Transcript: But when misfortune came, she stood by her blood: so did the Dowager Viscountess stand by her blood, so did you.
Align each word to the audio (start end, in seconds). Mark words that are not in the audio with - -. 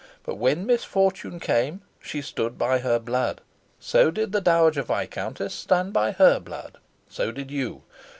But 0.25 0.37
when 0.39 0.65
misfortune 0.65 1.39
came, 1.39 1.81
she 2.01 2.23
stood 2.23 2.57
by 2.57 2.79
her 2.79 2.97
blood: 2.97 3.39
so 3.79 4.09
did 4.09 4.31
the 4.31 4.41
Dowager 4.41 4.81
Viscountess 4.81 5.53
stand 5.53 5.93
by 5.93 6.09
her 6.13 6.39
blood, 6.39 6.79
so 7.07 7.31
did 7.31 7.51
you. 7.51 7.83